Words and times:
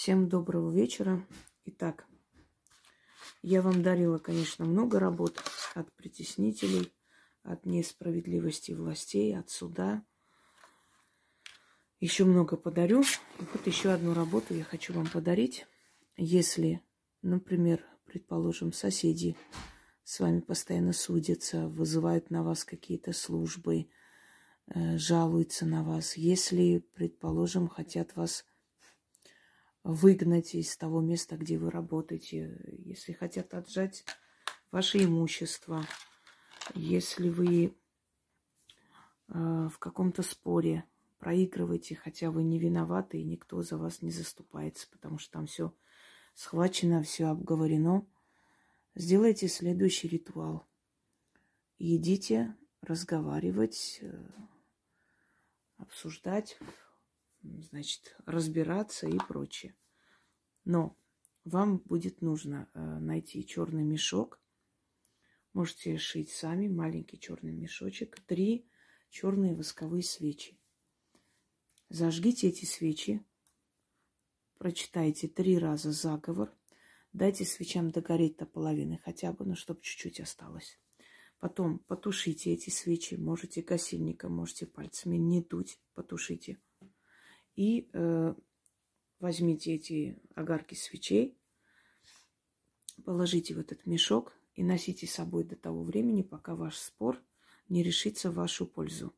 Всем 0.00 0.28
доброго 0.28 0.70
вечера. 0.70 1.26
Итак, 1.64 2.06
я 3.42 3.62
вам 3.62 3.82
дарила, 3.82 4.18
конечно, 4.18 4.64
много 4.64 5.00
работ 5.00 5.42
от 5.74 5.92
притеснителей, 5.96 6.92
от 7.42 7.66
несправедливости 7.66 8.70
властей, 8.70 9.36
от 9.36 9.50
суда. 9.50 10.04
Еще 11.98 12.24
много 12.24 12.56
подарю. 12.56 13.02
И 13.40 13.42
вот 13.52 13.66
еще 13.66 13.90
одну 13.90 14.14
работу 14.14 14.54
я 14.54 14.62
хочу 14.62 14.92
вам 14.92 15.08
подарить. 15.08 15.66
Если, 16.16 16.80
например, 17.22 17.84
предположим, 18.06 18.72
соседи 18.72 19.36
с 20.04 20.20
вами 20.20 20.38
постоянно 20.38 20.92
судятся, 20.92 21.66
вызывают 21.66 22.30
на 22.30 22.44
вас 22.44 22.64
какие-то 22.64 23.12
службы, 23.12 23.90
э, 24.68 24.96
жалуются 24.96 25.66
на 25.66 25.82
вас. 25.82 26.16
Если, 26.16 26.84
предположим, 26.94 27.66
хотят 27.66 28.14
вас 28.14 28.44
выгнать 29.84 30.54
из 30.54 30.76
того 30.76 31.00
места, 31.00 31.36
где 31.36 31.58
вы 31.58 31.70
работаете, 31.70 32.60
если 32.84 33.12
хотят 33.12 33.54
отжать 33.54 34.04
ваше 34.70 35.04
имущество, 35.04 35.84
если 36.74 37.28
вы 37.28 37.66
э, 37.66 37.72
в 39.28 39.78
каком-то 39.78 40.22
споре 40.22 40.84
проигрываете, 41.18 41.94
хотя 41.94 42.30
вы 42.30 42.42
не 42.42 42.58
виноваты, 42.58 43.20
и 43.20 43.24
никто 43.24 43.62
за 43.62 43.76
вас 43.76 44.02
не 44.02 44.10
заступается, 44.10 44.88
потому 44.90 45.18
что 45.18 45.32
там 45.32 45.46
все 45.46 45.72
схвачено, 46.34 47.02
все 47.02 47.26
обговорено– 47.26 48.06
Сделайте 48.98 49.46
следующий 49.46 50.08
ритуал. 50.08 50.66
идите 51.78 52.56
разговаривать, 52.80 54.00
э, 54.02 54.26
обсуждать, 55.76 56.58
значит, 57.62 58.16
разбираться 58.26 59.08
и 59.08 59.18
прочее. 59.18 59.74
Но 60.64 60.96
вам 61.44 61.78
будет 61.78 62.20
нужно 62.20 62.68
э, 62.74 62.80
найти 62.80 63.46
черный 63.46 63.84
мешок. 63.84 64.40
Можете 65.52 65.96
шить 65.98 66.30
сами 66.30 66.68
маленький 66.68 67.18
черный 67.18 67.52
мешочек. 67.52 68.20
Три 68.26 68.68
черные 69.10 69.54
восковые 69.54 70.02
свечи. 70.02 70.58
Зажгите 71.88 72.48
эти 72.48 72.64
свечи. 72.66 73.24
Прочитайте 74.58 75.28
три 75.28 75.58
раза 75.58 75.92
заговор. 75.92 76.52
Дайте 77.14 77.44
свечам 77.44 77.90
догореть 77.90 78.36
до 78.36 78.44
половины 78.44 79.00
хотя 79.02 79.32
бы, 79.32 79.46
ну, 79.46 79.54
чтобы 79.54 79.80
чуть-чуть 79.80 80.20
осталось. 80.20 80.78
Потом 81.38 81.78
потушите 81.78 82.52
эти 82.52 82.68
свечи. 82.68 83.14
Можете 83.14 83.62
гасильником, 83.62 84.34
можете 84.34 84.66
пальцами 84.66 85.16
не 85.16 85.40
дуть, 85.40 85.80
потушите. 85.94 86.58
И 87.58 87.90
э, 87.92 88.34
возьмите 89.18 89.74
эти 89.74 90.16
огарки 90.36 90.76
свечей, 90.76 91.36
положите 93.04 93.54
в 93.54 93.58
этот 93.58 93.84
мешок 93.84 94.32
и 94.54 94.62
носите 94.62 95.08
с 95.08 95.14
собой 95.14 95.42
до 95.42 95.56
того 95.56 95.82
времени, 95.82 96.22
пока 96.22 96.54
ваш 96.54 96.76
спор 96.76 97.20
не 97.68 97.82
решится 97.82 98.30
в 98.30 98.34
вашу 98.34 98.64
пользу. 98.64 99.12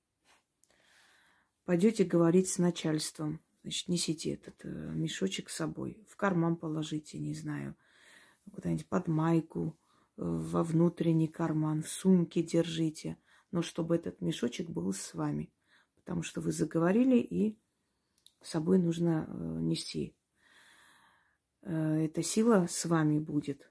Пойдете 1.66 2.02
говорить 2.04 2.48
с 2.48 2.56
начальством, 2.56 3.40
Значит, 3.62 3.88
несите 3.88 4.32
этот 4.32 4.64
э, 4.64 4.68
мешочек 4.68 5.50
с 5.50 5.56
собой. 5.56 6.02
В 6.08 6.16
карман 6.16 6.56
положите, 6.56 7.18
не 7.18 7.34
знаю, 7.34 7.76
куда-нибудь 8.54 8.86
под 8.86 9.06
майку, 9.06 9.76
э, 10.16 10.22
во 10.24 10.64
внутренний 10.64 11.28
карман, 11.28 11.82
в 11.82 11.90
сумке 11.90 12.42
держите. 12.42 13.18
Но 13.50 13.60
чтобы 13.60 13.96
этот 13.96 14.22
мешочек 14.22 14.70
был 14.70 14.94
с 14.94 15.12
вами. 15.12 15.52
Потому 15.94 16.22
что 16.22 16.40
вы 16.40 16.52
заговорили, 16.52 17.18
и 17.18 17.58
с 18.42 18.50
собой 18.50 18.78
нужно 18.78 19.26
э, 19.28 19.60
нести. 19.60 20.14
Э, 21.62 22.04
эта 22.04 22.22
сила 22.22 22.66
с 22.68 22.84
вами 22.86 23.18
будет. 23.18 23.70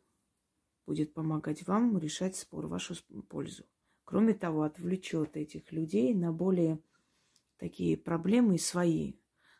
Будет 0.85 1.13
помогать 1.13 1.67
вам 1.67 1.97
решать 1.97 2.35
спор 2.35 2.67
в 2.67 2.69
вашу 2.69 2.95
пользу. 3.27 3.65
Кроме 4.05 4.33
того, 4.33 4.63
отвлечет 4.63 5.37
этих 5.37 5.71
людей 5.71 6.15
на 6.15 6.31
более 6.31 6.79
такие 7.57 7.95
проблемы 7.95 8.57
свои, 8.57 9.13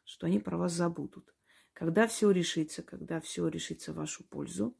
что 0.06 0.26
они 0.26 0.40
про 0.40 0.58
вас 0.58 0.74
забудут. 0.74 1.36
Когда 1.74 2.08
все 2.08 2.32
решится, 2.32 2.82
когда 2.82 3.22
все 3.22 3.48
решится 3.48 3.94
в 3.94 3.98
вашу 3.98 4.24
пользу, 4.24 4.76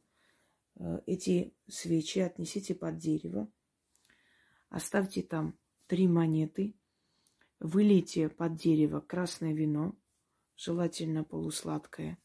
э, 0.76 1.00
эти 1.06 1.54
свечи 1.68 2.18
отнесите 2.18 2.74
под 2.74 2.98
дерево, 2.98 3.48
оставьте 4.68 5.22
там 5.22 5.56
три 5.86 6.08
монеты, 6.08 6.74
вылейте 7.58 8.28
под 8.28 8.56
дерево 8.56 9.00
красное 9.00 9.52
вино, 9.52 9.94
желательно 10.60 11.24
полусладкое, 11.24 12.18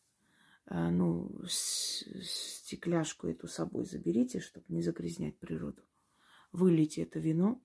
э, 0.66 0.90
ну, 0.90 1.32
стекляшку 1.48 3.28
эту 3.28 3.48
с 3.48 3.54
собой 3.54 3.86
заберите, 3.86 4.40
чтобы 4.40 4.66
не 4.70 4.82
загрязнять 4.82 5.38
природу. 5.38 5.84
Вылейте 6.52 7.04
это 7.04 7.20
вино 7.20 7.62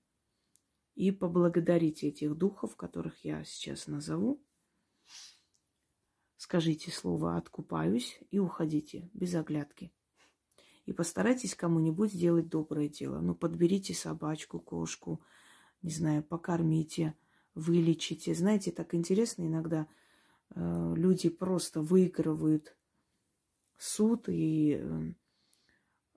и 0.95 1.11
поблагодарите 1.11 2.07
этих 2.07 2.35
духов, 2.35 2.75
которых 2.75 3.23
я 3.25 3.43
сейчас 3.43 3.87
назову, 3.87 4.41
Скажите 6.41 6.89
слово 6.89 7.37
«откупаюсь» 7.37 8.19
и 8.31 8.39
уходите 8.39 9.11
без 9.13 9.35
оглядки. 9.35 9.93
И 10.87 10.91
постарайтесь 10.91 11.53
кому-нибудь 11.53 12.11
сделать 12.11 12.49
доброе 12.49 12.89
дело. 12.89 13.19
Ну, 13.19 13.35
подберите 13.35 13.93
собачку, 13.93 14.59
кошку, 14.59 15.21
не 15.83 15.91
знаю, 15.91 16.23
покормите, 16.23 17.15
вылечите. 17.53 18.33
Знаете, 18.33 18.71
так 18.71 18.95
интересно 18.95 19.43
иногда 19.45 19.87
люди 20.55 21.29
просто 21.29 21.81
выигрывают 21.81 22.75
суд 23.77 24.27
и 24.27 24.79
э, 24.79 25.13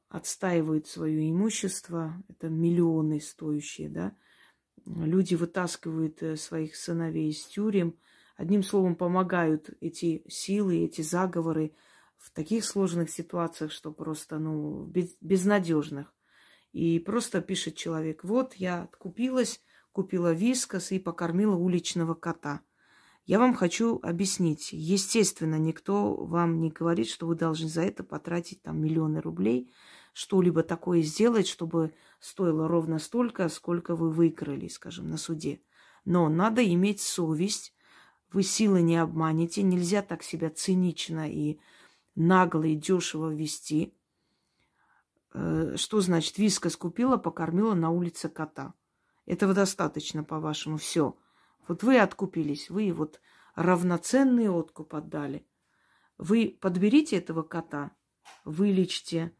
отстаивают 0.08 0.86
свое 0.86 1.30
имущество. 1.30 2.22
Это 2.28 2.48
миллионы 2.48 3.20
стоящие, 3.20 3.88
да. 3.88 4.16
Люди 4.84 5.34
вытаскивают 5.34 6.22
э, 6.22 6.36
своих 6.36 6.76
сыновей 6.76 7.30
из 7.30 7.44
тюрем– 7.46 7.96
Одним 8.36 8.64
словом, 8.64 8.96
помогают 8.96 9.70
эти 9.80 10.24
силы, 10.28 10.78
эти 10.84 11.02
заговоры 11.02 11.72
в 12.16 12.32
таких 12.32 12.64
сложных 12.64 13.10
ситуациях, 13.10 13.70
что 13.70 13.92
просто, 13.92 14.38
ну, 14.38 14.84
без, 14.86 15.16
безнадежных. 15.20 16.12
И 16.72 16.98
просто 16.98 17.40
пишет 17.40 17.76
человек, 17.76 18.24
вот 18.24 18.54
я 18.54 18.82
откупилась, 18.82 19.60
купила 19.92 20.32
вискос 20.32 20.90
и 20.90 20.98
покормила 20.98 21.54
уличного 21.54 22.14
кота. 22.14 22.62
Я 23.26 23.38
вам 23.38 23.54
хочу 23.54 24.00
объяснить. 24.02 24.70
Естественно, 24.72 25.56
никто 25.56 26.14
вам 26.14 26.60
не 26.60 26.70
говорит, 26.70 27.08
что 27.08 27.26
вы 27.26 27.34
должны 27.34 27.68
за 27.68 27.82
это 27.82 28.04
потратить 28.04 28.62
там 28.62 28.80
миллионы 28.80 29.20
рублей, 29.20 29.72
что-либо 30.12 30.62
такое 30.62 31.02
сделать, 31.02 31.48
чтобы 31.48 31.94
стоило 32.20 32.68
ровно 32.68 32.98
столько, 32.98 33.48
сколько 33.48 33.96
вы 33.96 34.10
выиграли, 34.10 34.68
скажем, 34.68 35.08
на 35.08 35.16
суде. 35.16 35.60
Но 36.04 36.28
надо 36.28 36.62
иметь 36.64 37.00
совесть 37.00 37.74
вы 38.34 38.42
силы 38.42 38.82
не 38.82 38.96
обманете, 38.96 39.62
нельзя 39.62 40.02
так 40.02 40.24
себя 40.24 40.50
цинично 40.50 41.30
и 41.30 41.60
нагло 42.16 42.64
и 42.64 42.74
дешево 42.74 43.32
вести. 43.32 43.94
Э, 45.32 45.74
что 45.76 46.00
значит, 46.00 46.36
виска 46.36 46.68
скупила, 46.68 47.16
покормила 47.16 47.74
на 47.74 47.90
улице 47.90 48.28
кота? 48.28 48.74
Этого 49.24 49.54
достаточно, 49.54 50.24
по-вашему, 50.24 50.78
все. 50.78 51.16
Вот 51.68 51.82
вы 51.82 51.98
откупились, 51.98 52.70
вы 52.70 52.92
вот 52.92 53.20
равноценный 53.54 54.48
откуп 54.48 54.94
отдали. 54.94 55.46
Вы 56.18 56.56
подберите 56.60 57.16
этого 57.16 57.42
кота, 57.42 57.92
вылечьте 58.44 59.34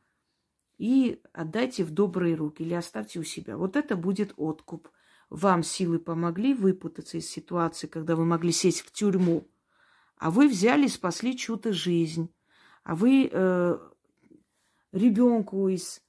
и 0.79 1.23
отдайте 1.33 1.85
в 1.85 1.91
добрые 1.91 2.35
руки 2.35 2.63
или 2.63 2.75
оставьте 2.75 3.21
у 3.21 3.25
себя. 3.25 3.57
Вот 3.57 3.77
это 3.77 3.97
будет 3.97 4.35
откуп– 4.37 4.89
вам 5.31 5.63
силы 5.63 5.99
помогли 5.99 6.55
выпутаться 6.55 7.19
из 7.19 7.29
ситуации, 7.29 7.87
когда 7.87 8.17
вы 8.17 8.25
могли 8.25 8.53
сесть 8.53 8.83
в 8.83 8.93
тюрьму, 8.93 9.49
а 10.17 10.31
вы 10.31 10.49
взяли 10.49 10.87
спасли 10.87 11.37
чью-то 11.37 11.73
жизнь, 11.73 12.33
а 12.85 12.95
вы 12.95 13.29
э, 13.31 13.79
ребенку 14.93 15.69
из 15.69 16.03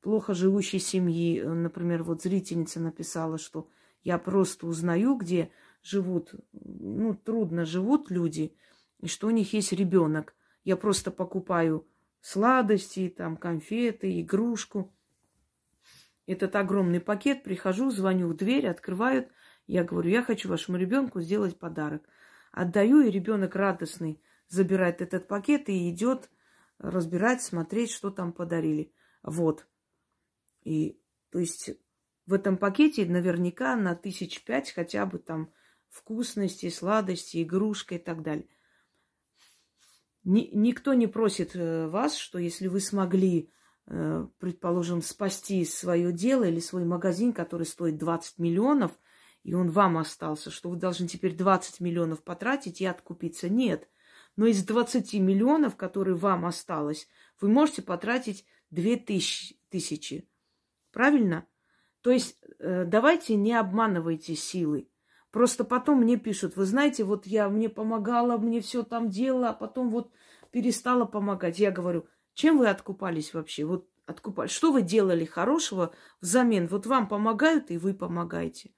плохо 0.00 0.34
живущей 0.34 0.78
семьи, 0.78 1.40
э, 1.40 1.52
например, 1.52 2.04
вот 2.04 2.22
зрительница 2.22 2.80
написала, 2.80 3.38
что 3.38 3.68
я 4.06 4.18
просто 4.18 4.66
узнаю, 4.66 5.16
где 5.16 5.50
живут, 5.82 6.34
ну, 6.52 7.14
трудно 7.14 7.64
живут 7.64 8.10
люди, 8.10 8.56
и 9.00 9.06
что 9.08 9.26
у 9.26 9.30
них 9.30 9.52
есть 9.52 9.72
ребенок. 9.72 10.34
Я 10.64 10.76
просто 10.76 11.10
покупаю 11.10 11.86
сладости, 12.20 13.08
там, 13.08 13.36
конфеты, 13.36 14.20
игрушку– 14.20 14.92
этот 16.26 16.56
огромный 16.56 17.00
пакет, 17.00 17.44
прихожу, 17.44 17.90
звоню 17.90 18.28
в 18.28 18.36
дверь, 18.36 18.66
открывают. 18.66 19.30
Я 19.66 19.84
говорю, 19.84 20.10
я 20.10 20.22
хочу 20.22 20.48
вашему 20.48 20.76
ребенку 20.76 21.20
сделать 21.20 21.58
подарок. 21.58 22.02
Отдаю, 22.52 23.00
и 23.00 23.10
ребенок 23.10 23.54
радостный 23.54 24.20
забирает 24.48 25.00
этот 25.00 25.28
пакет 25.28 25.68
и 25.68 25.88
идет 25.90 26.30
разбирать, 26.78 27.42
смотреть, 27.42 27.90
что 27.90 28.10
там 28.10 28.32
подарили. 28.32 28.92
Вот. 29.22 29.66
И, 30.62 31.00
то 31.30 31.38
есть, 31.38 31.70
в 32.26 32.32
этом 32.32 32.56
пакете 32.56 33.06
наверняка 33.06 33.76
на 33.76 33.94
тысяч 33.94 34.42
пять 34.44 34.72
хотя 34.72 35.06
бы 35.06 35.18
там 35.18 35.52
вкусности, 35.88 36.68
сладости, 36.68 37.42
игрушка 37.42 37.94
и 37.94 37.98
так 37.98 38.22
далее. 38.22 38.46
ни, 40.24 40.50
никто 40.52 40.94
не 40.94 41.06
просит 41.06 41.54
э, 41.54 41.86
вас, 41.86 42.16
что 42.16 42.38
если 42.38 42.66
вы 42.66 42.80
смогли, 42.80 43.50
э, 43.86 44.26
предположим, 44.38 45.02
спасти 45.02 45.64
свое 45.64 46.12
дело 46.12 46.44
или 46.44 46.58
свой 46.58 46.84
магазин, 46.84 47.32
который 47.32 47.66
стоит 47.66 47.96
20 47.96 48.38
миллионов, 48.38 48.92
и 49.44 49.54
он 49.54 49.70
вам 49.70 49.96
остался, 49.96 50.50
что 50.50 50.70
вы 50.70 50.76
должны 50.76 51.06
теперь 51.06 51.36
20 51.36 51.78
миллионов 51.78 52.24
потратить 52.24 52.80
и 52.80 52.86
откупиться. 52.86 53.48
Нет. 53.48 53.88
Но 54.34 54.46
из 54.46 54.64
20 54.64 55.14
миллионов, 55.14 55.76
которые 55.76 56.16
вам 56.16 56.44
осталось, 56.44 57.08
вы 57.40 57.48
можете 57.48 57.82
потратить 57.82 58.44
2 58.70 58.96
тысячи. 59.70 60.28
Правильно? 60.90 61.46
То 62.06 62.12
есть 62.12 62.38
э, 62.60 62.84
давайте 62.84 63.34
не 63.34 63.52
обманывайте 63.52 64.36
силы. 64.36 64.88
Просто 65.32 65.64
потом 65.64 66.02
мне 66.02 66.16
пишут, 66.16 66.54
вы 66.54 66.64
знаете, 66.64 67.02
вот 67.02 67.26
я 67.26 67.48
мне 67.48 67.68
помогала, 67.68 68.38
мне 68.38 68.60
все 68.60 68.84
там 68.84 69.10
делала, 69.10 69.48
а 69.48 69.52
потом 69.52 69.90
вот 69.90 70.12
перестала 70.52 71.04
помогать. 71.04 71.58
Я 71.58 71.72
говорю, 71.72 72.06
чем 72.32 72.58
вы 72.58 72.68
откупались 72.68 73.34
вообще? 73.34 73.64
Вот 73.64 73.88
откупались. 74.06 74.52
Что 74.52 74.70
вы 74.70 74.82
делали 74.82 75.24
хорошего 75.24 75.96
взамен? 76.20 76.68
Вот 76.68 76.86
вам 76.86 77.08
помогают, 77.08 77.72
и 77.72 77.76
вы 77.76 77.92
помогаете. 77.92 78.70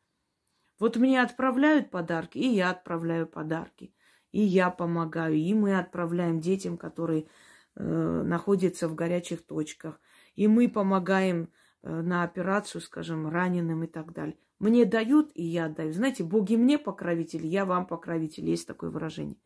Вот 0.78 0.96
мне 0.96 1.20
отправляют 1.20 1.90
подарки, 1.90 2.38
и 2.38 2.48
я 2.48 2.70
отправляю 2.70 3.26
подарки. 3.26 3.92
И 4.32 4.40
я 4.40 4.70
помогаю, 4.70 5.34
и 5.34 5.52
мы 5.52 5.78
отправляем 5.78 6.40
детям, 6.40 6.78
которые 6.78 7.28
э, 7.76 7.82
находятся 7.82 8.88
в 8.88 8.94
горячих 8.94 9.44
точках. 9.44 10.00
И 10.34 10.48
мы 10.48 10.70
помогаем 10.70 11.52
на 11.82 12.22
операцию, 12.24 12.80
скажем, 12.80 13.28
раненым 13.28 13.84
и 13.84 13.86
так 13.86 14.12
далее. 14.12 14.36
Мне 14.58 14.84
дают, 14.84 15.30
и 15.34 15.44
я 15.44 15.68
даю. 15.68 15.92
Знаете, 15.92 16.24
боги 16.24 16.56
мне 16.56 16.78
покровители, 16.78 17.46
я 17.46 17.64
вам 17.64 17.86
покровитель. 17.86 18.48
Есть 18.48 18.66
такое 18.66 18.90
выражение. 18.90 19.36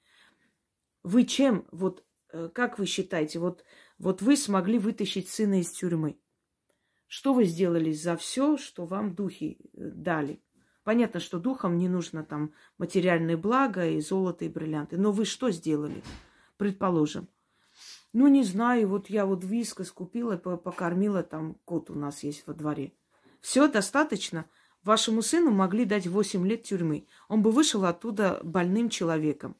Вы 1.02 1.24
чем, 1.24 1.66
вот 1.70 2.04
э, 2.32 2.48
как 2.54 2.78
вы 2.78 2.86
считаете, 2.86 3.38
вот, 3.38 3.64
вот 3.98 4.22
вы 4.22 4.36
смогли 4.36 4.78
вытащить 4.78 5.28
сына 5.28 5.60
из 5.60 5.70
тюрьмы? 5.70 6.18
Что 7.06 7.34
вы 7.34 7.44
сделали 7.44 7.92
за 7.92 8.16
все, 8.16 8.56
что 8.56 8.86
вам 8.86 9.14
духи 9.14 9.58
э, 9.74 9.90
дали? 9.90 10.42
Понятно, 10.84 11.20
что 11.20 11.38
духам 11.38 11.76
не 11.76 11.88
нужно 11.88 12.24
там 12.24 12.54
материальные 12.78 13.36
блага 13.36 13.86
и 13.86 14.00
золото 14.00 14.46
и 14.46 14.48
бриллианты. 14.48 14.96
Но 14.96 15.12
вы 15.12 15.26
что 15.26 15.50
сделали? 15.50 16.02
Предположим. 16.56 17.28
Ну, 18.12 18.28
не 18.28 18.44
знаю, 18.44 18.88
вот 18.88 19.08
я 19.08 19.24
вот 19.26 19.44
вискос 19.44 19.90
купила, 19.90 20.36
покормила, 20.36 21.22
там 21.22 21.56
кот 21.64 21.90
у 21.90 21.94
нас 21.94 22.22
есть 22.22 22.46
во 22.46 22.54
дворе. 22.54 22.92
Все 23.40 23.68
достаточно– 23.68 24.46
Вашему 24.84 25.22
сыну 25.22 25.50
могли 25.52 25.84
дать 25.84 26.06
8 26.06 26.46
лет 26.46 26.64
тюрьмы. 26.64 27.06
Он 27.28 27.42
бы 27.42 27.52
вышел 27.52 27.84
оттуда 27.84 28.40
больным 28.42 28.88
человеком, 28.88 29.56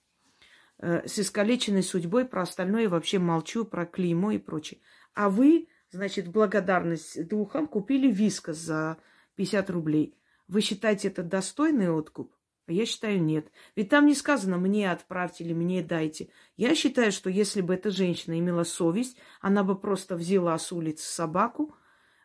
э, 0.79 1.07
с 1.07 1.19
искалеченной 1.19 1.85
судьбой. 1.85 2.25
Про 2.25 2.43
остальное 2.43 2.89
вообще 2.89 3.21
молчу, 3.21 3.65
про 3.65 3.87
клеймо 3.87 4.33
и 4.33 4.39
прочее. 4.39 4.81
А 5.15 5.31
вы, 5.31 5.69
значит, 5.91 6.27
благодарность 6.27 7.29
духам 7.29 7.69
купили 7.69 8.11
вискос 8.11 8.57
за 8.57 8.99
50 9.37 9.71
рублей. 9.71 10.19
Вы 10.49 10.61
считаете 10.61 11.07
это 11.09 11.23
достойный 11.23 11.91
откуп? 11.91 12.35
А 12.67 12.73
я 12.73 12.87
считаю, 12.87 13.23
нет. 13.23 13.51
Ведь 13.75 13.89
там 13.89 14.07
не 14.07 14.15
сказано 14.15 14.57
«мне 14.57 14.91
отправьте» 14.91 15.45
или 15.45 15.53
«мне 15.53 15.83
дайте». 15.83 16.31
Я 16.57 16.75
считаю, 16.75 17.11
что 17.11 17.29
если 17.29 17.61
бы 17.61 17.75
эта 17.75 17.91
женщина 17.91 18.39
имела 18.39 18.63
совесть, 18.65 19.17
она 19.41 19.65
бы 19.65 19.77
просто 19.79 20.15
взяла 20.15 20.57
с 20.59 20.71
улицы 20.71 21.05
собаку, 21.05 21.75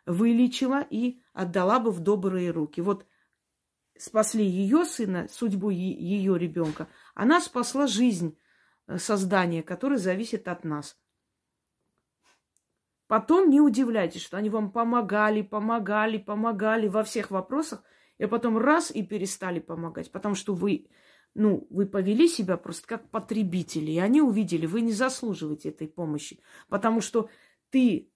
вылечила 0.06 0.86
и 0.88 1.20
отдала 1.32 1.80
бы 1.80 1.90
в 1.90 2.00
добрые 2.00 2.50
руки. 2.50 2.80
Вот 2.80 3.04
спасли 3.98 4.44
ее 4.44 4.84
сына, 4.84 5.26
судьбу 5.28 5.70
ее 5.70 6.38
ребенка, 6.38 6.88
она 7.14 7.40
спасла 7.40 7.88
жизнь 7.88 8.38
э, 8.86 8.98
создания, 8.98 9.62
которое 9.62 9.98
зависит 9.98 10.46
от 10.46 10.64
нас. 10.64 10.96
Потом 13.08 13.50
не 13.50 13.60
удивляйтесь, 13.60 14.22
что 14.22 14.36
они 14.36 14.50
вам 14.50 14.70
помогали, 14.70 15.42
помогали, 15.42 16.18
помогали 16.18 16.86
во 16.88 17.02
всех 17.02 17.30
вопросах, 17.30 17.82
и 18.18 18.26
потом 18.26 18.58
раз 18.58 18.90
и 18.90 19.02
перестали 19.02 19.60
помогать, 19.60 20.10
потому 20.10 20.34
что 20.34 20.54
вы, 20.54 20.88
ну, 21.34 21.66
вы 21.70 21.86
повели 21.86 22.28
себя 22.28 22.56
просто 22.56 22.86
как 22.86 23.10
потребители, 23.10 23.92
и 23.92 23.98
они 23.98 24.20
увидели, 24.20 24.66
вы 24.66 24.80
не 24.80 24.92
заслуживаете 24.92 25.70
этой 25.70 25.88
помощи, 25.88 26.40
потому 26.68 27.00
что 27.00 27.30
ты 27.70 28.10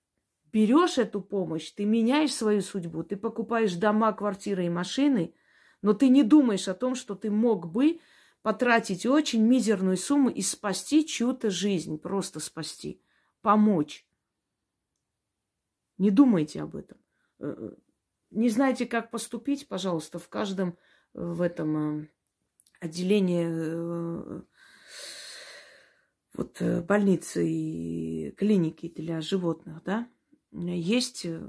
берешь 0.53 0.99
эту 0.99 1.21
помощь, 1.21 1.71
ты 1.71 1.85
меняешь 1.85 2.35
свою 2.35 2.61
судьбу, 2.61 3.03
ты 3.03 3.17
покупаешь 3.17 3.75
дома, 3.75 4.13
квартиры 4.13 4.67
и 4.67 4.71
машины, 4.71 5.35
но 5.81 5.95
ты 5.95 6.09
не 6.09 6.23
думаешь 6.23 6.69
о 6.69 6.75
том, 6.75 6.95
что 6.95 7.15
ты 7.15 7.31
мог 7.31 7.71
бы 7.71 8.01
потратить 8.43 9.07
очень 9.07 9.43
мизерную 9.43 9.97
сумму 9.97 10.29
и 10.29 10.43
спасти 10.43 11.07
чью-то 11.07 11.51
жизнь, 11.51 11.99
просто 11.99 12.41
спасти, 12.41 13.01
помочь. 13.41 14.07
Не 15.99 16.11
думайте 16.11 16.61
об 16.61 16.77
этом. 16.77 16.99
Э, 18.33 18.37
э, 18.37 18.41
не 18.41 18.49
знаете, 18.49 18.87
как 18.87 19.11
поступить, 19.11 19.69
пожалуйста, 19.69 20.19
в 20.19 20.29
каждом 20.29 20.71
э, 21.15 21.21
в 21.23 21.41
этом 21.41 22.09
отделении 22.81 24.43
вот 26.35 26.63
больницы 26.63 27.47
и 27.47 28.31
клиники 28.33 28.89
для 28.89 29.21
животных, 29.21 29.83
да, 29.85 30.09
есть 30.51 31.25
э, 31.25 31.41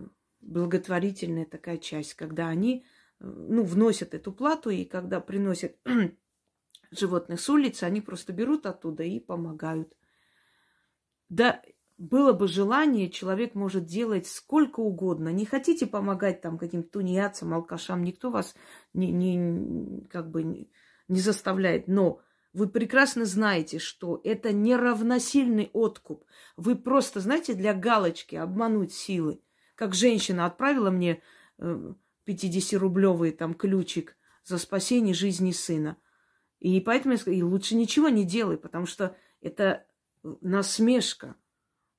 благотворительная 0.41 1.45
такая 1.45 1.77
часть, 1.77 2.13
когда 2.13 2.47
они 2.47 2.85
э, 3.19 3.25
ну, 3.25 3.63
вносят 3.63 4.13
эту 4.13 4.31
плату, 4.33 4.69
и 4.69 4.85
когда 4.85 5.19
приносят 5.19 5.77
животных 6.91 7.39
с 7.39 7.49
улицы, 7.49 7.83
они 7.85 8.01
просто 8.01 8.33
берут 8.33 8.65
оттуда 8.65 9.03
и 9.03 9.19
помогают. 9.19 9.95
Да, 11.29 11.61
было 12.03 12.33
бы 12.33 12.49
желание, 12.49 13.09
человек 13.09 13.55
может 13.55 13.85
делать 13.85 14.27
сколько 14.27 14.81
угодно. 14.81 15.29
Не 15.29 15.45
хотите 15.45 15.87
помогать 15.87 16.41
там 16.41 16.57
каким-то 16.57 16.89
тунеядцам, 16.89 17.53
алкашам, 17.53 18.03
никто 18.03 18.29
вас 18.29 18.55
не, 18.93 19.09
не, 19.11 20.05
как 20.07 20.29
бы 20.29 20.43
не 21.07 21.19
заставляет. 21.19 21.87
Но 21.87 22.19
вы 22.51 22.67
прекрасно 22.67 23.23
знаете, 23.23 23.79
что 23.79 24.19
это 24.25 24.51
неравносильный 24.51 25.69
откуп. 25.71 26.25
Вы 26.57 26.75
просто, 26.75 27.21
знаете, 27.21 27.53
для 27.53 27.73
галочки 27.73 28.35
обмануть 28.35 28.93
силы. 28.93 29.41
Как 29.75 29.95
женщина 29.95 30.45
отправила 30.45 30.91
мне 30.91 31.21
50-рублевый 31.57 33.29
э, 33.29 33.31
там 33.31 33.53
ключик 33.53 34.17
за 34.43 34.57
спасение 34.57 35.13
жизни 35.13 35.51
сына. 35.51 35.95
И 36.59 36.81
поэтому 36.81 37.13
я 37.13 37.17
сказала, 37.17 37.45
лучше 37.45 37.75
ничего 37.75 38.09
не 38.09 38.25
делай, 38.25 38.57
потому 38.57 38.87
что 38.87 39.15
это 39.39 39.85
насмешка. 40.41 41.35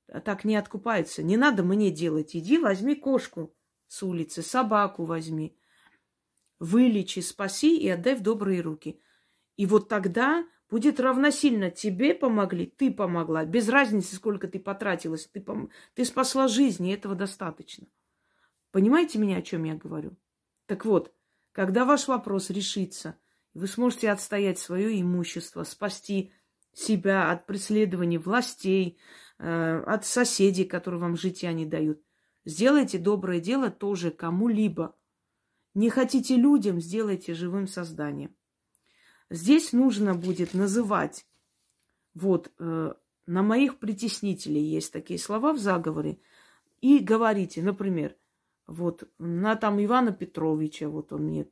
А 0.09 0.21
так 0.21 0.45
не 0.45 0.57
откупается. 0.57 1.23
Не 1.23 1.37
надо 1.37 1.63
мне 1.63 1.91
делать. 1.91 2.37
Иди, 2.37 2.59
возьми 2.59 2.95
кошку 2.95 3.55
с 3.87 4.03
улицы, 4.03 4.43
собаку 4.43 5.05
возьми. 5.05 5.57
Вылечи, 6.59 7.21
спаси 7.21 7.79
и 7.79 7.89
отдай 7.89 8.15
в 8.15 8.23
добрые 8.23 8.61
руки. 8.61 9.01
И 9.57 9.67
вот 9.67 9.89
тогда 9.89 10.47
будет 10.71 11.01
равносильно 11.01 11.71
тебе 11.71 12.15
помогли, 12.15 12.67
ты 12.67 12.93
помогла. 12.93 13.45
Без 13.45 13.69
разницы, 13.69 14.17
сколько 14.17 14.49
ты 14.49 14.59
потратилась. 14.59 15.27
Ты, 15.27 15.41
пом... 15.41 15.71
ты 15.95 16.05
спасла 16.05 16.49
жизнь, 16.49 16.87
и 16.87 16.93
этого 16.93 17.15
достаточно. 17.15 17.87
Понимаете 18.73 19.19
меня, 19.19 19.39
о 19.39 19.43
чем 19.43 19.65
я 19.65 19.75
говорю? 19.75 20.17
Так 20.67 20.85
вот, 20.85 21.15
когда 21.53 21.85
ваш 21.85 22.09
вопрос 22.09 22.51
решится, 22.51 23.17
вы 23.53 23.69
сможете 23.69 24.11
отстоять 24.11 24.59
свое 24.59 25.01
имущество, 25.01 25.63
спасти 25.63 26.33
себя 26.73 27.31
от 27.31 27.47
преследований 27.47 28.19
властей, 28.19 28.99
от 29.39 30.05
соседей, 30.05 30.65
которые 30.65 31.01
вам 31.01 31.17
житья 31.17 31.53
не 31.53 31.67
дают. 31.67 32.01
Сделайте 32.45 32.99
доброе 32.99 33.41
дело 33.41 33.71
тоже 33.71 34.11
кому-либо. 34.11 34.95
Не 35.75 35.91
хотите 35.91 36.37
людям, 36.37 36.81
сделайте 36.81 37.35
живым 37.35 37.67
созданием. 37.67 38.35
Здесь 39.31 39.73
нужно 39.73 40.15
будет 40.15 40.55
называть, 40.55 41.27
вот, 42.15 42.53
э, 42.59 42.95
на 43.27 43.43
моих 43.43 43.79
притеснителей 43.79 44.63
есть 44.63 44.93
такие 44.93 45.19
слова 45.19 45.53
в 45.53 45.59
заговоре, 45.59 46.21
и 46.81 46.99
говорите, 46.99 47.63
например, 47.63 48.15
вот, 48.67 49.09
на 49.19 49.57
там 49.57 49.83
Ивана 49.83 50.13
Петровича, 50.13 50.89
вот 50.89 51.13
он 51.13 51.25
мне 51.25 51.49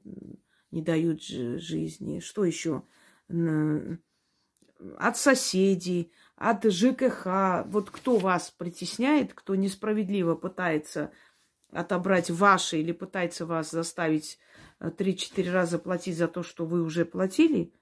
не 0.70 0.82
дает 0.82 1.22
жизни, 1.22 2.20
что 2.20 2.44
еще? 2.44 2.84
От 3.28 5.16
соседей, 5.16 6.12
от 6.42 6.64
ЖКХ, 6.64 7.64
вот 7.66 7.90
кто 7.90 8.18
вас 8.18 8.50
притесняет, 8.50 9.32
кто 9.32 9.54
несправедливо 9.54 10.34
пытается 10.34 11.12
отобрать 11.70 12.30
ваши 12.30 12.78
или 12.80 12.90
пытается 12.90 13.46
вас 13.46 13.70
заставить 13.70 14.40
3-4 14.80 15.52
раза 15.52 15.78
платить 15.78 16.16
за 16.16 16.26
то, 16.26 16.42
что 16.42 16.66
вы 16.66 16.82
уже 16.82 17.04
платили, 17.04 17.72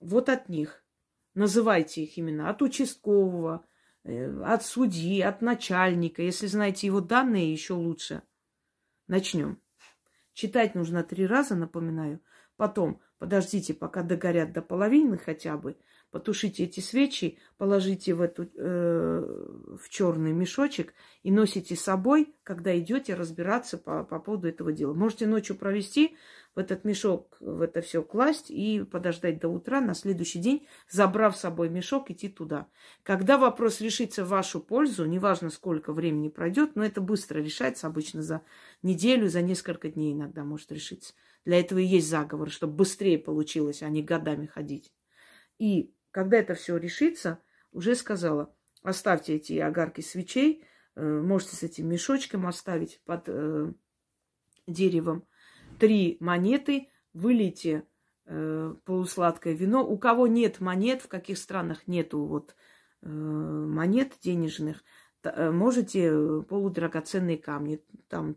вот 0.00 0.28
от 0.28 0.48
них. 0.48 0.82
Называйте 1.34 2.02
их 2.02 2.18
именно. 2.18 2.50
От 2.50 2.62
участкового, 2.62 3.64
э, 4.02 4.42
от 4.42 4.64
судьи, 4.64 5.20
от 5.20 5.40
начальника. 5.40 6.20
Если 6.20 6.48
знаете 6.48 6.88
его 6.88 7.00
данные, 7.00 7.52
еще 7.52 7.74
лучше. 7.74 8.22
Начнем. 9.06 9.62
Читать 10.32 10.74
нужно 10.74 11.04
три 11.04 11.28
раза, 11.28 11.54
напоминаю. 11.54 12.20
Потом, 12.56 13.00
подождите, 13.18 13.72
пока 13.72 14.02
догорят 14.02 14.52
до 14.52 14.62
половины 14.62 15.16
хотя 15.16 15.56
бы. 15.56 15.76
Потушите 16.10 16.64
эти 16.64 16.80
свечи, 16.80 17.38
положите 17.56 18.14
в, 18.14 18.22
эту, 18.22 18.48
э, 18.54 19.76
в 19.78 19.88
черный 19.88 20.32
мешочек 20.32 20.94
и 21.22 21.30
носите 21.30 21.76
с 21.76 21.82
собой, 21.82 22.34
когда 22.42 22.78
идете 22.78 23.14
разбираться 23.14 23.78
по, 23.78 24.04
по 24.04 24.18
поводу 24.18 24.48
этого 24.48 24.72
дела. 24.72 24.94
Можете 24.94 25.26
ночью 25.26 25.56
провести, 25.56 26.16
в 26.58 26.60
этот 26.60 26.84
мешок, 26.84 27.36
в 27.38 27.60
это 27.60 27.82
все 27.82 28.02
класть 28.02 28.50
и 28.50 28.82
подождать 28.82 29.38
до 29.38 29.48
утра, 29.48 29.80
на 29.80 29.94
следующий 29.94 30.40
день, 30.40 30.66
забрав 30.90 31.36
с 31.36 31.40
собой 31.40 31.68
мешок, 31.68 32.10
идти 32.10 32.28
туда. 32.28 32.66
Когда 33.04 33.38
вопрос 33.38 33.80
решится 33.80 34.24
в 34.24 34.28
вашу 34.28 34.58
пользу, 34.58 35.04
неважно 35.04 35.50
сколько 35.50 35.92
времени 35.92 36.28
пройдет, 36.28 36.74
но 36.74 36.84
это 36.84 37.00
быстро 37.00 37.38
решается, 37.38 37.86
обычно 37.86 38.22
за 38.22 38.42
неделю, 38.82 39.28
за 39.28 39.40
несколько 39.40 39.88
дней 39.88 40.14
иногда 40.14 40.42
может 40.42 40.72
решиться. 40.72 41.14
Для 41.44 41.60
этого 41.60 41.78
и 41.78 41.84
есть 41.84 42.08
заговор, 42.08 42.50
чтобы 42.50 42.72
быстрее 42.72 43.18
получилось, 43.18 43.82
а 43.82 43.88
не 43.88 44.02
годами 44.02 44.46
ходить. 44.46 44.92
И 45.58 45.94
когда 46.18 46.38
это 46.38 46.54
все 46.54 46.76
решится, 46.76 47.38
уже 47.70 47.94
сказала, 47.94 48.52
оставьте 48.82 49.36
эти 49.36 49.56
огарки 49.60 50.00
свечей, 50.00 50.64
э, 50.96 51.00
можете 51.00 51.54
с 51.54 51.62
этим 51.62 51.88
мешочком 51.88 52.48
оставить 52.48 53.00
под 53.04 53.28
э, 53.28 53.72
деревом. 54.66 55.24
Три 55.78 56.16
монеты, 56.18 56.88
вылейте 57.12 57.84
э, 58.24 58.74
полусладкое 58.84 59.52
вино. 59.52 59.88
У 59.88 59.96
кого 59.96 60.26
нет 60.26 60.58
монет, 60.58 61.02
в 61.02 61.06
каких 61.06 61.38
странах 61.38 61.86
нету 61.86 62.24
вот 62.24 62.56
э, 63.02 63.08
монет 63.08 64.14
денежных, 64.20 64.82
э, 65.22 65.52
можете 65.52 66.42
полудрагоценные 66.48 67.38
камни. 67.38 67.80
Там 68.08 68.34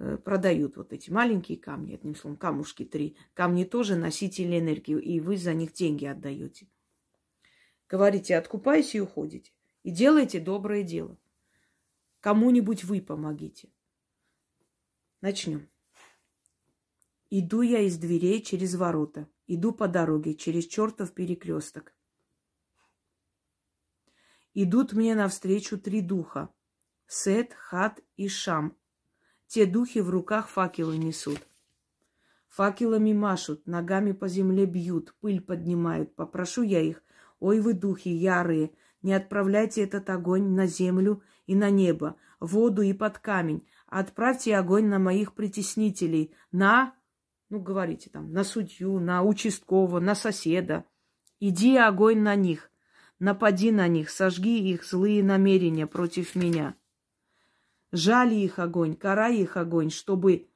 Э, 0.00 0.16
продают 0.16 0.76
вот 0.76 0.94
эти 0.94 1.10
маленькие 1.10 1.58
камни, 1.58 1.94
одним 1.94 2.16
словом, 2.16 2.38
камушки 2.38 2.86
три. 2.86 3.16
Камни 3.34 3.64
тоже 3.64 3.96
носители 3.96 4.58
энергии, 4.58 4.98
и 4.98 5.20
вы 5.20 5.36
за 5.36 5.52
них 5.52 5.74
деньги 5.74 6.06
отдаете. 6.06 6.66
Говорите, 7.90 8.36
откупайся 8.36 8.98
и 8.98 9.00
уходите. 9.00 9.52
И 9.82 9.90
делайте 9.90 10.38
доброе 10.38 10.84
дело. 10.84 11.18
Кому-нибудь 12.20 12.84
вы 12.84 13.00
помогите. 13.02 13.68
Начнем. 15.20 15.68
Иду 17.30 17.62
я 17.62 17.80
из 17.80 17.98
дверей 17.98 18.42
через 18.42 18.76
ворота. 18.76 19.28
Иду 19.48 19.72
по 19.72 19.88
дороге 19.88 20.34
через 20.34 20.66
чертов 20.66 21.12
перекресток. 21.12 21.92
Идут 24.54 24.92
мне 24.92 25.16
навстречу 25.16 25.76
три 25.78 26.00
духа. 26.00 26.48
Сет, 27.08 27.54
Хат 27.54 28.00
и 28.16 28.28
Шам, 28.28 28.76
те 29.48 29.66
духи 29.66 29.98
в 29.98 30.10
руках 30.10 30.48
факелы 30.48 30.96
несут. 30.96 31.40
Факелами 32.48 33.12
машут, 33.12 33.66
ногами 33.66 34.12
по 34.12 34.28
земле 34.28 34.64
бьют, 34.66 35.12
пыль 35.20 35.40
поднимают. 35.40 36.14
Попрошу 36.14 36.62
я 36.62 36.80
их, 36.80 37.02
ой 37.40 37.60
вы 37.60 37.74
духи 37.74 38.08
ярые, 38.08 38.72
не 39.02 39.12
отправляйте 39.12 39.82
этот 39.82 40.08
огонь 40.10 40.50
на 40.50 40.66
землю 40.66 41.22
и 41.46 41.54
на 41.54 41.70
небо, 41.70 42.16
воду 42.38 42.82
и 42.82 42.92
под 42.92 43.18
камень. 43.18 43.66
Отправьте 43.86 44.56
огонь 44.56 44.86
на 44.86 44.98
моих 44.98 45.34
притеснителей, 45.34 46.32
на, 46.52 46.94
ну, 47.48 47.60
говорите 47.60 48.10
там, 48.10 48.32
на 48.32 48.44
судью, 48.44 49.00
на 49.00 49.22
участкового, 49.22 49.98
на 49.98 50.14
соседа. 50.14 50.84
Иди 51.40 51.76
огонь 51.76 52.20
на 52.20 52.36
них, 52.36 52.70
напади 53.18 53.72
на 53.72 53.88
них, 53.88 54.10
сожги 54.10 54.70
их 54.70 54.84
злые 54.84 55.24
намерения 55.24 55.86
против 55.86 56.36
меня. 56.36 56.76
Жали 57.90 58.36
их 58.36 58.58
огонь, 58.58 58.94
карай 58.94 59.38
их 59.38 59.56
огонь, 59.56 59.90
чтобы 59.90 60.50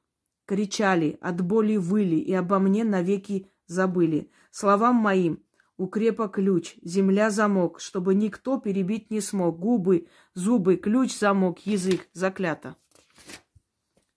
кричали, 0.45 1.17
от 1.19 1.41
боли 1.41 1.75
выли 1.75 2.15
и 2.15 2.33
обо 2.33 2.59
мне 2.59 2.83
навеки 2.83 3.51
забыли. 3.65 4.31
Словам 4.51 4.95
моим 4.95 5.44
укрепа 5.77 6.27
ключ, 6.27 6.75
земля 6.81 7.29
замок, 7.29 7.79
чтобы 7.79 8.13
никто 8.15 8.59
перебить 8.59 9.11
не 9.11 9.21
смог. 9.21 9.59
Губы, 9.59 10.07
зубы, 10.33 10.77
ключ, 10.77 11.17
замок, 11.17 11.59
язык, 11.65 12.07
заклято. 12.13 12.75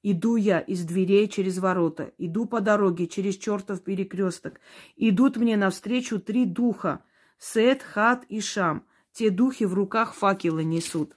Иду 0.02 0.36
я 0.36 0.60
из 0.60 0.84
дверей 0.84 1.28
через 1.28 1.58
ворота, 1.58 2.12
иду 2.18 2.46
по 2.46 2.60
дороге 2.60 3.06
через 3.08 3.36
чертов 3.36 3.82
перекресток. 3.82 4.60
Идут 4.96 5.36
мне 5.36 5.56
навстречу 5.56 6.20
три 6.20 6.44
духа— 6.44 7.02
Сет, 7.38 7.82
Хат 7.82 8.24
и 8.28 8.40
Шам. 8.40 8.84
Те 9.12 9.30
духи 9.30 9.64
в 9.64 9.74
руках 9.74 10.14
факелы 10.14 10.64
несут. 10.64 11.16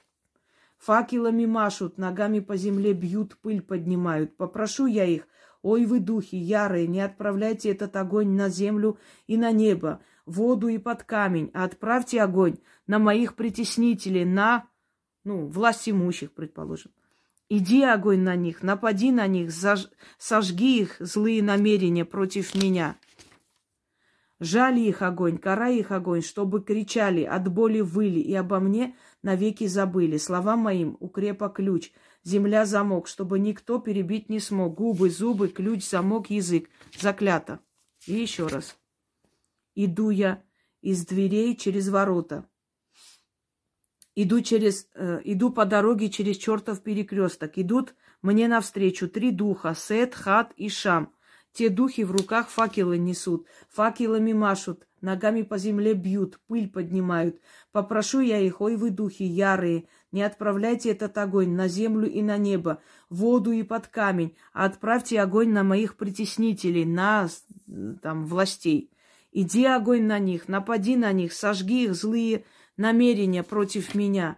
Факелами 0.78 1.46
машут, 1.46 1.98
ногами 1.98 2.40
по 2.40 2.58
земле 2.58 2.94
бьют, 2.94 3.38
пыль 3.38 3.62
поднимают. 3.62 4.38
Попрошу 4.38 4.86
я 4.86 5.06
их, 5.06 5.28
ой 5.62 5.86
вы 5.86 6.00
духи 6.00 6.36
ярые, 6.36 6.88
не 6.88 7.02
отправляйте 7.02 7.70
этот 7.70 7.96
огонь 7.96 8.30
на 8.30 8.50
землю 8.50 8.98
и 9.28 9.38
на 9.38 9.52
небо, 9.52 10.02
воду 10.32 10.68
и 10.68 10.78
под 10.78 11.04
камень, 11.04 11.52
а 11.54 11.64
отправьте 11.64 12.22
огонь 12.22 12.58
на 12.88 13.00
моих 13.00 13.36
притеснителей, 13.36 14.26
на, 14.26 14.68
ну, 15.24 15.48
власть 15.48 15.88
имущих, 15.88 16.32
предположим. 16.32 16.92
Иди, 17.50 17.84
огонь, 17.84 18.22
на 18.22 18.36
них, 18.36 18.64
напади 18.64 19.12
на 19.12 19.28
них, 19.28 19.52
заж... 19.52 19.90
сожги 20.18 20.80
их 20.80 20.96
злые 21.00 21.44
намерения 21.44 22.06
против 22.06 22.56
меня. 22.56 22.96
Жали 24.40 24.80
их 24.80 25.04
огонь, 25.04 25.38
карай 25.38 25.78
их 25.78 25.92
огонь, 25.92 26.24
чтобы 26.24 26.64
кричали, 26.64 27.24
от 27.24 27.48
боли 27.48 27.82
выли, 27.82 28.20
и 28.20 28.34
обо 28.34 28.60
мне 28.60 28.96
навеки 29.22 29.68
забыли. 29.68 30.18
Слова 30.18 30.56
моим 30.56 30.98
укрепа 31.00 31.50
ключ, 31.50 31.92
земля 32.24 32.66
замок, 32.66 33.08
чтобы 33.08 33.38
никто 33.38 33.80
перебить 33.80 34.30
не 34.30 34.40
смог. 34.40 34.74
Губы, 34.74 35.12
зубы, 35.12 35.50
ключ, 35.50 35.88
замок, 35.88 36.32
язык. 36.32 36.70
Заклято. 37.00 37.60
И 38.08 38.14
еще 38.14 38.48
раз. 38.48 38.78
Иду 39.76 40.10
я 40.10 40.44
из 40.82 41.06
дверей 41.06 41.56
через 41.56 41.90
ворота. 41.90 42.48
Иду, 44.16 44.42
через, 44.42 44.88
э, 44.96 45.22
иду 45.24 45.52
по 45.52 45.66
дороге 45.66 46.10
через 46.10 46.38
чертов 46.38 46.82
перекресток. 46.82 47.58
Идут 47.58 47.96
мне 48.22 48.48
навстречу 48.48 49.08
три 49.08 49.32
духа, 49.32 49.74
Сет, 49.76 50.14
Хат 50.16 50.54
и 50.58 50.70
Шам. 50.70 51.14
Те 51.54 51.70
духи 51.70 52.04
в 52.04 52.12
руках 52.12 52.50
факелы 52.50 52.98
несут, 52.98 53.46
факелами 53.70 54.32
машут, 54.32 54.88
ногами 55.02 55.42
по 55.42 55.58
земле 55.58 55.94
бьют, 55.94 56.40
пыль 56.48 56.70
поднимают. 56.70 57.42
Попрошу 57.74 58.22
я 58.22 58.40
их, 58.40 58.62
ой 58.62 58.78
вы 58.78 58.90
духи 58.90 59.24
ярые, 59.24 59.88
не 60.14 60.24
отправляйте 60.24 60.92
этот 60.92 61.18
огонь 61.18 61.52
на 61.52 61.68
землю 61.68 62.10
и 62.10 62.22
на 62.22 62.38
небо, 62.38 62.82
воду 63.10 63.52
и 63.52 63.64
под 63.64 63.88
камень, 63.88 64.36
а 64.54 64.66
отправьте 64.66 65.20
огонь 65.20 65.50
на 65.50 65.64
моих 65.64 65.98
притеснителей, 65.98 66.86
на 66.86 67.28
там 68.02 68.26
властей. 68.26 68.92
Иди 69.32 69.66
огонь 69.66 70.04
на 70.04 70.20
них, 70.20 70.48
напади 70.48 70.96
на 70.96 71.12
них, 71.14 71.34
сожги 71.34 71.86
их 71.86 71.96
злые 71.96 72.44
намерения 72.76 73.44
против 73.44 73.96
меня. 73.96 74.38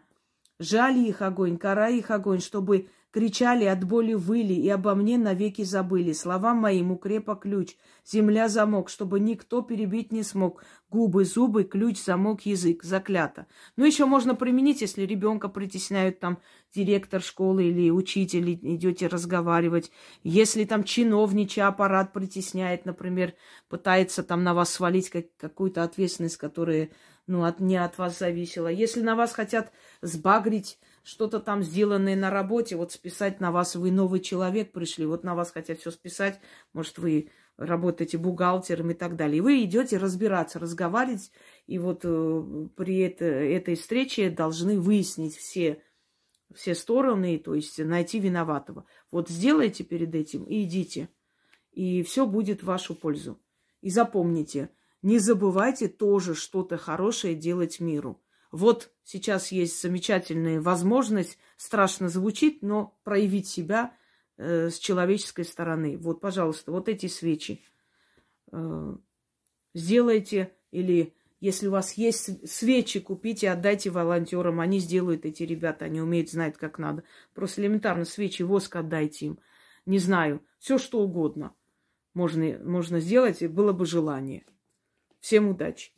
Жали 0.59 0.99
их 0.99 1.21
огонь, 1.21 1.57
карай 1.57 1.97
их 1.97 2.11
огонь, 2.11 2.39
чтобы 2.39 2.89
Кричали 3.13 3.65
от 3.65 3.83
боли 3.83 4.15
выли 4.15 4.53
и 4.53 4.67
обо 4.69 4.95
мне 4.95 5.19
навеки 5.19 5.61
забыли. 5.61 6.13
Словам 6.13 6.57
моим 6.57 6.91
укрепа 6.91 7.35
ключ, 7.35 7.75
земля 8.03 8.49
замок, 8.49 8.89
чтобы 8.89 9.19
никто 9.19 9.61
перебить 9.61 10.11
не 10.11 10.23
смог. 10.23 10.63
Губы, 10.89 11.23
зубы, 11.23 11.63
ключ, 11.63 12.03
замок, 12.03 12.41
язык. 12.47 12.81
Заклято. 12.83 13.45
Ну, 13.77 13.85
еще 13.85 14.07
можно 14.07 14.33
применить, 14.33 14.81
если 14.81 15.03
ребенка 15.03 15.47
притесняют 15.47 16.19
там 16.19 16.39
директор 16.73 17.21
школы 17.21 17.65
или 17.65 17.91
учитель, 17.91 18.51
идете 18.51 19.05
разговаривать. 19.05 19.91
Если 20.23 20.65
там 20.65 20.83
чиновничий 20.83 21.61
аппарат 21.61 22.13
притесняет, 22.13 22.85
например, 22.85 23.35
пытается 23.69 24.23
там 24.23 24.43
на 24.43 24.55
вас 24.55 24.71
свалить 24.71 25.11
как, 25.11 25.25
какую-то 25.37 25.83
ответственность, 25.83 26.37
которая 26.37 26.89
ну, 27.27 27.43
от, 27.43 27.59
не 27.59 27.77
от 27.77 27.99
вас 27.99 28.17
зависела. 28.17 28.69
Если 28.69 29.01
на 29.01 29.15
вас 29.15 29.33
хотят 29.33 29.71
сбагрить 30.01 30.79
что-то 31.03 31.39
там 31.39 31.61
сделанное 31.63 32.15
на 32.15 32.29
работе, 32.29 32.75
вот 32.75 32.91
списать 32.91 33.39
на 33.39 33.51
вас, 33.51 33.75
вы 33.75 33.91
новый 33.91 34.21
человек 34.21 34.71
пришли, 34.71 35.05
вот 35.05 35.23
на 35.23 35.35
вас 35.35 35.51
хотят 35.51 35.79
все 35.79 35.91
списать, 35.91 36.39
может, 36.71 36.97
вы 36.97 37.29
работаете 37.57 38.17
бухгалтером 38.17 38.91
и 38.91 38.93
так 38.93 39.15
далее. 39.15 39.37
И 39.37 39.41
вы 39.41 39.63
идете 39.63 39.97
разбираться, 39.97 40.59
разговаривать, 40.59 41.31
и 41.67 41.77
вот 41.77 42.01
э, 42.03 42.67
при 42.75 42.99
это, 42.99 43.25
этой 43.25 43.75
встрече 43.75 44.29
должны 44.29 44.79
выяснить 44.79 45.35
все, 45.35 45.83
все 46.53 46.73
стороны, 46.73 47.37
то 47.37 47.53
есть 47.53 47.77
найти 47.79 48.19
виноватого. 48.19 48.85
Вот 49.11 49.29
сделайте 49.29 49.83
перед 49.83 50.15
этим 50.15 50.45
и 50.45 50.63
идите, 50.63 51.09
и 51.71 52.01
все 52.03 52.25
будет 52.25 52.63
в 52.63 52.67
вашу 52.67 52.95
пользу. 52.95 53.39
И 53.81 53.89
запомните, 53.89 54.69
не 55.01 55.19
забывайте 55.19 55.89
тоже 55.89 56.33
что-то 56.33 56.77
хорошее 56.77 57.35
делать 57.35 57.81
миру. 57.81 58.22
Вот 58.53 58.91
сейчас 59.03 59.51
есть 59.51 59.81
замечательная 59.81 60.61
возможность, 60.61 61.39
страшно 61.57 62.07
звучит, 62.07 62.61
но 62.61 62.95
проявить 63.03 63.47
себя 63.47 63.97
э, 64.37 64.69
с 64.69 64.77
человеческой 64.77 65.43
стороны. 65.43 65.97
Вот, 65.97 66.21
пожалуйста, 66.21 66.71
вот 66.71 66.87
эти 66.87 67.07
свечи 67.07 67.63
э, 68.51 68.95
сделайте 69.73 70.53
или 70.69 71.15
если 71.39 71.67
у 71.67 71.71
вас 71.71 71.93
есть 71.93 72.47
свечи, 72.47 72.99
купите, 72.99 73.49
отдайте 73.49 73.89
волонтерам. 73.89 74.59
Они 74.59 74.77
сделают, 74.77 75.25
эти 75.25 75.41
ребята, 75.41 75.85
они 75.85 75.99
умеют, 75.99 76.29
знают, 76.29 76.57
как 76.57 76.77
надо. 76.77 77.03
Просто 77.33 77.59
элементарно 77.59 78.05
свечи, 78.05 78.43
воск 78.43 78.75
отдайте 78.75 79.25
им. 79.25 79.39
Не 79.87 79.97
знаю, 79.97 80.45
все 80.59 80.77
что 80.77 81.01
угодно 81.01 81.55
можно, 82.13 82.59
можно 82.59 82.99
сделать, 82.99 83.41
и 83.41 83.47
было 83.47 83.73
бы 83.73 83.87
желание. 83.87 84.45
Всем 85.21 85.49
удачи! 85.49 85.91